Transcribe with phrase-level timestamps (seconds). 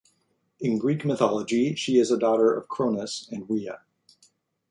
[0.59, 3.81] In Greek mythology, she is a daughter of Cronus and Rhea.